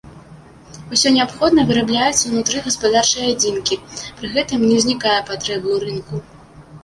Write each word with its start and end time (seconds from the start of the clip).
Усё 0.95 1.07
неабходнае 1.17 1.65
вырабляецца 1.71 2.23
ўнутры 2.31 2.63
гаспадарчай 2.69 3.29
адзінкі, 3.33 3.77
пры 4.21 4.27
гэтым 4.37 4.59
не 4.69 4.75
ўзнікае 4.79 5.19
патрэбы 5.31 5.67
ў 5.73 5.79
рынку. 5.85 6.15